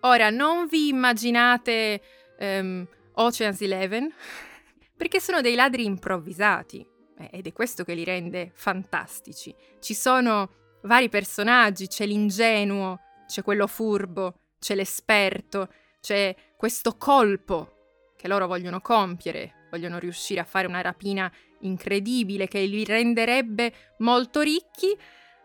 Ora, 0.01 0.31
non 0.31 0.67
vi 0.67 0.89
immaginate 0.89 2.01
um, 2.39 2.87
Ocean's 3.15 3.61
Eleven, 3.61 4.13
perché 4.97 5.21
sono 5.21 5.41
dei 5.41 5.55
ladri 5.55 5.85
improvvisati. 5.85 6.87
Eh, 7.19 7.31
ed 7.33 7.47
è 7.47 7.53
questo 7.53 7.85
che 7.85 7.95
li 7.95 8.05
rende 8.05 8.51
fantastici. 8.55 9.55
Ci 9.81 9.95
sono 9.95 10.79
vari 10.83 11.09
personaggi, 11.09 11.87
c'è 11.87 12.07
l'ingenuo, 12.07 13.01
c'è 13.27 13.43
quello 13.43 13.67
furbo, 13.67 14.41
c'è 14.59 14.75
l'esperto, 14.75 15.69
c'è 16.01 16.35
questo 16.57 16.97
colpo 16.97 18.03
che 18.17 18.29
loro 18.29 18.47
vogliono 18.47 18.81
compiere, 18.81 19.69
vogliono 19.71 19.99
riuscire 19.99 20.41
a 20.41 20.45
fare 20.45 20.67
una 20.67 20.81
rapina 20.81 21.31
incredibile 21.61 22.49
che 22.49 22.61
li 22.61 22.85
renderebbe 22.85 23.73
molto 23.99 24.41
ricchi 24.41 24.97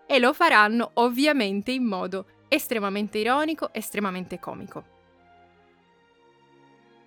e 0.05 0.19
lo 0.19 0.33
faranno 0.33 0.91
ovviamente 0.95 1.71
in 1.71 1.83
modo 1.83 2.25
estremamente 2.47 3.19
ironico, 3.19 3.73
estremamente 3.73 4.39
comico. 4.39 4.98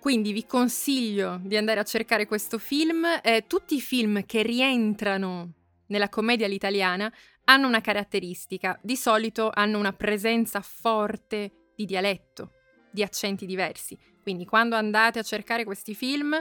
Quindi 0.03 0.33
vi 0.33 0.45
consiglio 0.45 1.39
di 1.41 1.55
andare 1.55 1.79
a 1.79 1.85
cercare 1.85 2.25
questo 2.25 2.57
film. 2.57 3.05
Eh, 3.23 3.45
tutti 3.47 3.75
i 3.75 3.79
film 3.79 4.25
che 4.25 4.41
rientrano 4.41 5.53
nella 5.87 6.09
commedia 6.09 6.45
all'italiana 6.45 7.09
hanno 7.45 7.67
una 7.69 7.79
caratteristica, 7.79 8.77
di 8.83 8.97
solito 8.97 9.49
hanno 9.53 9.79
una 9.79 9.93
presenza 9.93 10.59
forte 10.59 11.69
di 11.73 11.85
dialetto, 11.85 12.51
di 12.91 13.01
accenti 13.01 13.45
diversi. 13.45 13.97
Quindi 14.21 14.43
quando 14.43 14.75
andate 14.75 15.19
a 15.19 15.23
cercare 15.23 15.63
questi 15.63 15.95
film, 15.95 16.37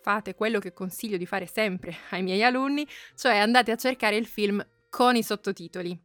fate 0.00 0.34
quello 0.34 0.58
che 0.58 0.72
consiglio 0.72 1.18
di 1.18 1.26
fare 1.26 1.44
sempre 1.44 1.94
ai 2.08 2.22
miei 2.22 2.42
alunni, 2.42 2.88
cioè 3.16 3.36
andate 3.36 3.70
a 3.70 3.76
cercare 3.76 4.16
il 4.16 4.24
film 4.26 4.66
con 4.88 5.14
i 5.14 5.22
sottotitoli. 5.22 6.00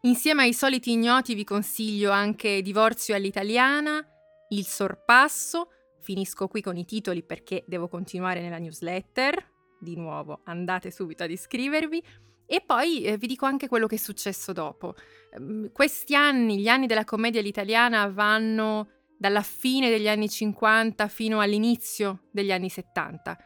Insieme 0.00 0.42
ai 0.42 0.54
soliti 0.54 0.90
ignoti 0.90 1.34
vi 1.34 1.44
consiglio 1.44 2.10
anche 2.10 2.62
Divorzio 2.62 3.14
all'italiana, 3.14 4.04
il 4.48 4.66
sorpasso, 4.66 5.70
finisco 6.00 6.48
qui 6.48 6.60
con 6.60 6.76
i 6.76 6.84
titoli 6.84 7.22
perché 7.22 7.64
devo 7.66 7.88
continuare 7.88 8.40
nella 8.40 8.58
newsletter, 8.58 9.52
di 9.80 9.96
nuovo 9.96 10.40
andate 10.44 10.90
subito 10.90 11.22
ad 11.22 11.30
iscrivervi. 11.30 12.02
E 12.46 12.62
poi 12.64 13.02
eh, 13.04 13.16
vi 13.16 13.26
dico 13.26 13.46
anche 13.46 13.68
quello 13.68 13.86
che 13.86 13.94
è 13.94 13.98
successo 13.98 14.52
dopo. 14.52 14.94
Um, 15.38 15.72
questi 15.72 16.14
anni, 16.14 16.58
gli 16.58 16.68
anni 16.68 16.86
della 16.86 17.04
commedia 17.04 17.40
all'italiana, 17.40 18.08
vanno 18.08 18.88
dalla 19.16 19.42
fine 19.42 19.88
degli 19.88 20.08
anni 20.08 20.28
50 20.28 21.08
fino 21.08 21.40
all'inizio 21.40 22.24
degli 22.30 22.52
anni 22.52 22.68
70. 22.68 23.38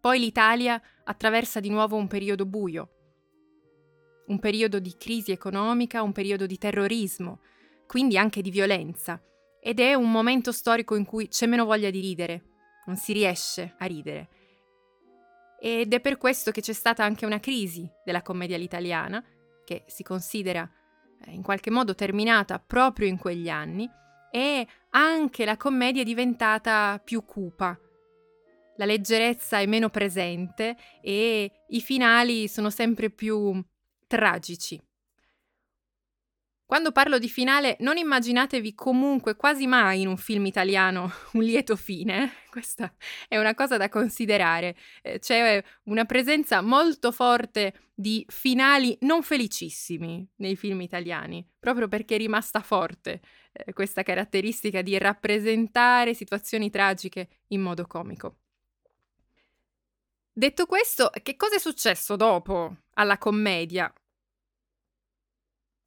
Poi 0.00 0.18
l'Italia 0.18 0.80
attraversa 1.04 1.60
di 1.60 1.70
nuovo 1.70 1.96
un 1.96 2.06
periodo 2.06 2.46
buio, 2.46 2.90
un 4.26 4.38
periodo 4.38 4.78
di 4.78 4.94
crisi 4.96 5.32
economica, 5.32 6.02
un 6.02 6.12
periodo 6.12 6.46
di 6.46 6.58
terrorismo, 6.58 7.40
quindi 7.86 8.16
anche 8.16 8.42
di 8.42 8.50
violenza. 8.50 9.20
Ed 9.64 9.78
è 9.78 9.94
un 9.94 10.10
momento 10.10 10.50
storico 10.50 10.96
in 10.96 11.04
cui 11.04 11.28
c'è 11.28 11.46
meno 11.46 11.64
voglia 11.64 11.88
di 11.88 12.00
ridere, 12.00 12.42
non 12.86 12.96
si 12.96 13.12
riesce 13.12 13.76
a 13.78 13.86
ridere. 13.86 14.28
Ed 15.60 15.94
è 15.94 16.00
per 16.00 16.18
questo 16.18 16.50
che 16.50 16.60
c'è 16.60 16.72
stata 16.72 17.04
anche 17.04 17.24
una 17.24 17.38
crisi 17.38 17.88
della 18.04 18.22
commedia 18.22 18.56
all'italiana, 18.56 19.24
che 19.64 19.84
si 19.86 20.02
considera 20.02 20.68
eh, 21.24 21.30
in 21.30 21.42
qualche 21.42 21.70
modo 21.70 21.94
terminata 21.94 22.58
proprio 22.58 23.06
in 23.06 23.18
quegli 23.18 23.48
anni, 23.48 23.88
e 24.32 24.66
anche 24.90 25.44
la 25.44 25.56
commedia 25.56 26.02
è 26.02 26.06
diventata 26.06 27.00
più 27.04 27.24
cupa. 27.24 27.78
La 28.78 28.84
leggerezza 28.84 29.60
è 29.60 29.66
meno 29.66 29.90
presente 29.90 30.76
e 31.00 31.52
i 31.68 31.80
finali 31.80 32.48
sono 32.48 32.68
sempre 32.68 33.10
più 33.10 33.64
tragici. 34.08 34.82
Quando 36.64 36.90
parlo 36.90 37.18
di 37.18 37.28
finale, 37.28 37.76
non 37.80 37.98
immaginatevi 37.98 38.74
comunque 38.74 39.36
quasi 39.36 39.66
mai 39.66 40.00
in 40.00 40.08
un 40.08 40.16
film 40.16 40.46
italiano 40.46 41.12
un 41.34 41.42
lieto 41.42 41.76
fine. 41.76 42.32
Questa 42.50 42.92
è 43.28 43.36
una 43.38 43.54
cosa 43.54 43.76
da 43.76 43.88
considerare. 43.88 44.76
Eh, 45.02 45.18
c'è 45.18 45.62
una 45.84 46.04
presenza 46.04 46.62
molto 46.62 47.12
forte 47.12 47.90
di 47.94 48.24
finali 48.28 48.96
non 49.00 49.22
felicissimi 49.22 50.26
nei 50.36 50.56
film 50.56 50.80
italiani, 50.80 51.46
proprio 51.58 51.88
perché 51.88 52.14
è 52.14 52.18
rimasta 52.18 52.60
forte 52.60 53.20
eh, 53.52 53.72
questa 53.74 54.02
caratteristica 54.02 54.80
di 54.80 54.96
rappresentare 54.96 56.14
situazioni 56.14 56.70
tragiche 56.70 57.28
in 57.48 57.60
modo 57.60 57.86
comico. 57.86 58.36
Detto 60.32 60.64
questo, 60.64 61.10
che 61.22 61.36
cosa 61.36 61.56
è 61.56 61.58
successo 61.58 62.16
dopo 62.16 62.76
alla 62.94 63.18
commedia? 63.18 63.92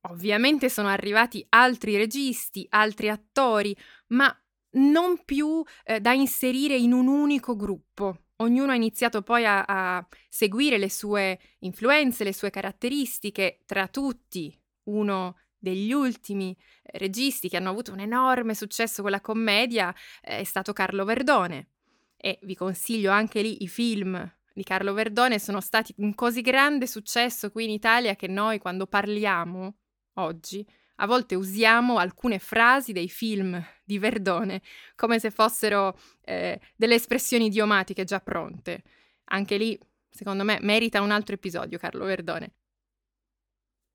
Ovviamente 0.09 0.69
sono 0.69 0.89
arrivati 0.89 1.45
altri 1.49 1.95
registi, 1.95 2.65
altri 2.69 3.09
attori, 3.09 3.75
ma 4.07 4.35
non 4.71 5.23
più 5.23 5.63
eh, 5.83 5.99
da 5.99 6.13
inserire 6.13 6.75
in 6.75 6.93
un 6.93 7.07
unico 7.07 7.55
gruppo. 7.55 8.25
Ognuno 8.37 8.71
ha 8.71 8.75
iniziato 8.75 9.21
poi 9.21 9.45
a, 9.45 9.63
a, 9.63 10.07
seguire 10.27 10.77
le 10.77 10.89
sue 10.89 11.39
influenze, 11.59 12.23
le 12.23 12.33
sue 12.33 12.49
caratteristiche, 12.49 13.61
tra 13.65 13.87
tutti 13.87 14.53
uno 14.83 15.37
degli 15.57 15.93
ultimi 15.93 16.55
eh, 16.83 16.97
registi 16.97 17.49
che 17.49 17.57
hanno 17.57 17.69
avuto 17.69 17.91
un 17.93 17.99
enorme 17.99 18.53
successo 18.53 19.01
con 19.01 19.11
la 19.11 19.21
commedia 19.21 19.95
eh, 20.21 20.39
è 20.39 20.43
stato 20.43 20.73
Carlo 20.73 21.05
Verdone. 21.05 21.69
E 22.17 22.39
vi 22.43 22.55
consiglio 22.55 23.11
anche 23.11 23.41
lì 23.41 23.63
i 23.63 23.67
film 23.67 24.33
di 24.53 24.63
Carlo 24.63 24.93
Verdone, 24.93 25.39
sono 25.39 25.61
stati 25.61 25.93
un 25.97 26.13
così 26.15 26.41
grande 26.41 26.87
successo 26.87 27.51
qui 27.51 27.65
in 27.65 27.71
Italia 27.71 28.15
che 28.15 28.27
noi 28.27 28.59
quando 28.59 28.87
parliamo 28.87 29.75
oggi 30.15 30.65
a 30.99 31.07
volte 31.07 31.35
usiamo 31.35 31.97
alcune 31.97 32.39
frasi 32.39 32.93
dei 32.93 33.09
film 33.09 33.61
di 33.83 33.97
Verdone 33.97 34.61
come 34.95 35.19
se 35.19 35.31
fossero 35.31 35.97
eh, 36.21 36.59
delle 36.75 36.95
espressioni 36.95 37.47
idiomatiche 37.47 38.03
già 38.03 38.19
pronte. 38.19 38.83
Anche 39.25 39.57
lì, 39.57 39.77
secondo 40.09 40.43
me, 40.43 40.59
merita 40.61 41.01
un 41.01 41.11
altro 41.11 41.35
episodio 41.35 41.77
Carlo 41.77 42.05
Verdone. 42.05 42.53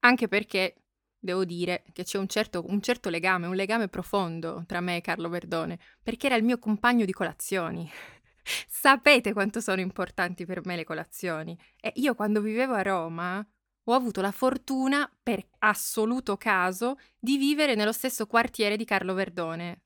Anche 0.00 0.28
perché 0.28 0.74
devo 1.18 1.44
dire 1.44 1.85
che 1.92 2.04
c'è 2.04 2.18
un 2.18 2.26
certo, 2.26 2.64
un 2.66 2.80
certo 2.80 3.11
legame, 3.11 3.46
un 3.46 3.54
legame 3.54 3.88
profondo 3.88 4.64
tra 4.66 4.80
me 4.80 4.96
e 4.96 5.00
Carlo 5.00 5.28
Verdone, 5.28 5.78
perché 6.02 6.26
era 6.26 6.37
il 6.37 6.44
mio 6.44 6.59
compagno 6.59 7.04
di 7.04 7.12
colazioni. 7.12 7.88
Sapete 8.68 9.33
quanto 9.33 9.61
sono 9.61 9.80
importanti 9.80 10.44
per 10.44 10.64
me 10.66 10.76
le 10.76 10.85
colazioni. 10.85 11.59
E 11.80 11.92
io 11.96 12.14
quando 12.14 12.40
vivevo 12.40 12.74
a 12.74 12.83
Roma 12.83 13.46
ho 13.90 13.94
avuto 13.94 14.20
la 14.20 14.33
fortuna, 14.33 15.11
per 15.22 15.46
assoluto 15.59 16.37
caso, 16.37 16.98
di 17.18 17.37
vivere 17.37 17.74
nello 17.74 17.92
stesso 17.92 18.26
quartiere 18.26 18.76
di 18.76 18.85
Carlo 18.85 19.14
Verdone. 19.14 19.83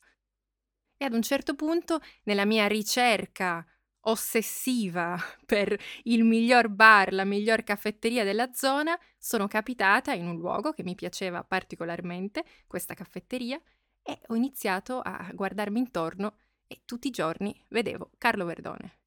E 0.97 1.05
ad 1.05 1.12
un 1.12 1.23
certo 1.23 1.55
punto, 1.55 2.01
nella 2.25 2.45
mia 2.45 2.67
ricerca 2.67 3.64
ossessiva 4.07 5.19
per 5.47 5.79
il 6.05 6.25
miglior 6.25 6.69
bar, 6.69 7.12
la 7.12 7.25
miglior 7.25 7.64
caffetteria 7.64 8.25
della 8.25 8.53
zona, 8.53 8.99
sono 9.19 9.49
capitata 9.49 10.12
in 10.12 10.27
un 10.27 10.37
luogo 10.37 10.73
che 10.73 10.83
mi 10.83 10.95
piaceva 10.95 11.43
particolarmente, 11.43 12.45
questa 12.67 12.95
caffetteria, 12.95 13.61
e 14.03 14.21
ho 14.27 14.35
iniziato 14.35 15.01
a 15.01 15.31
guardarmi 15.33 15.79
intorno 15.79 16.37
e 16.67 16.83
tutti 16.85 17.09
i 17.09 17.11
giorni 17.11 17.59
vedevo 17.69 18.11
Carlo 18.19 18.45
Verdone 18.45 19.04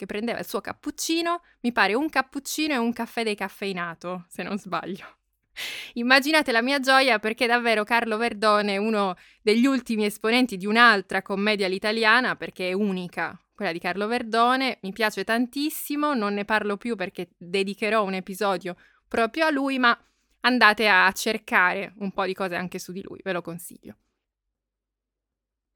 che 0.00 0.06
prendeva 0.06 0.38
il 0.38 0.46
suo 0.46 0.62
cappuccino, 0.62 1.42
mi 1.60 1.72
pare 1.72 1.92
un 1.92 2.08
cappuccino 2.08 2.72
e 2.72 2.78
un 2.78 2.90
caffè 2.94 3.22
decaffeinato, 3.22 4.24
se 4.28 4.42
non 4.42 4.58
sbaglio. 4.58 5.04
Immaginate 5.94 6.52
la 6.52 6.62
mia 6.62 6.80
gioia 6.80 7.18
perché 7.18 7.46
davvero 7.46 7.84
Carlo 7.84 8.16
Verdone 8.16 8.74
è 8.74 8.76
uno 8.78 9.14
degli 9.42 9.66
ultimi 9.66 10.06
esponenti 10.06 10.56
di 10.56 10.64
un'altra 10.64 11.20
commedia 11.20 11.66
all'italiana 11.66 12.34
perché 12.34 12.70
è 12.70 12.72
unica, 12.72 13.38
quella 13.54 13.72
di 13.72 13.78
Carlo 13.78 14.06
Verdone, 14.06 14.78
mi 14.82 14.92
piace 14.92 15.22
tantissimo, 15.22 16.14
non 16.14 16.32
ne 16.32 16.46
parlo 16.46 16.78
più 16.78 16.96
perché 16.96 17.28
dedicherò 17.36 18.02
un 18.02 18.14
episodio 18.14 18.76
proprio 19.06 19.44
a 19.44 19.50
lui, 19.50 19.78
ma 19.78 19.94
andate 20.40 20.88
a 20.88 21.12
cercare 21.12 21.92
un 21.98 22.10
po' 22.12 22.24
di 22.24 22.32
cose 22.32 22.56
anche 22.56 22.78
su 22.78 22.92
di 22.92 23.02
lui, 23.02 23.20
ve 23.22 23.32
lo 23.32 23.42
consiglio. 23.42 23.96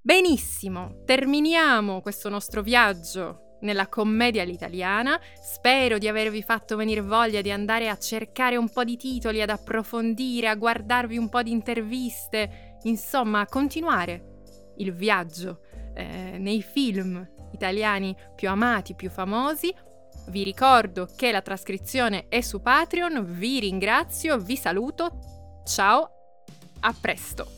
Benissimo, 0.00 1.02
terminiamo 1.04 2.00
questo 2.00 2.30
nostro 2.30 2.62
viaggio 2.62 3.44
nella 3.60 3.88
commedia 3.88 4.42
all'italiana. 4.42 5.20
Spero 5.40 5.98
di 5.98 6.08
avervi 6.08 6.42
fatto 6.42 6.76
venire 6.76 7.00
voglia 7.00 7.40
di 7.40 7.50
andare 7.50 7.88
a 7.88 7.98
cercare 7.98 8.56
un 8.56 8.70
po' 8.70 8.84
di 8.84 8.96
titoli, 8.96 9.40
ad 9.40 9.50
approfondire, 9.50 10.48
a 10.48 10.54
guardarvi 10.54 11.16
un 11.16 11.28
po' 11.28 11.42
di 11.42 11.50
interviste, 11.50 12.78
insomma, 12.82 13.40
a 13.40 13.46
continuare 13.46 14.32
il 14.76 14.92
viaggio 14.92 15.60
eh, 15.94 16.36
nei 16.38 16.62
film 16.62 17.26
italiani 17.52 18.16
più 18.34 18.48
amati, 18.48 18.94
più 18.94 19.10
famosi. 19.10 19.72
Vi 20.26 20.42
ricordo 20.42 21.08
che 21.16 21.30
la 21.30 21.42
trascrizione 21.42 22.26
è 22.28 22.40
su 22.40 22.60
Patreon, 22.60 23.24
vi 23.26 23.60
ringrazio, 23.60 24.38
vi 24.38 24.56
saluto, 24.56 25.62
ciao, 25.64 26.10
a 26.80 26.94
presto! 26.98 27.53